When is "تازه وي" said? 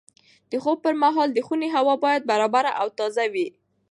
2.97-3.47